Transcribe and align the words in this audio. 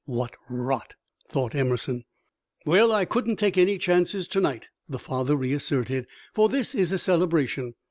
"What 0.07 0.33
rot!" 0.49 0.95
thought 1.29 1.53
Emerson. 1.53 2.05
"Well, 2.65 2.91
I 2.91 3.05
couldn't 3.05 3.35
take 3.35 3.55
any 3.55 3.77
chances 3.77 4.27
to 4.29 4.41
night," 4.41 4.69
the 4.89 4.97
father 4.97 5.35
reasserted, 5.35 6.07
"for 6.33 6.49
this 6.49 6.73
is 6.73 6.91
a 6.91 6.97
celebration. 6.97 7.75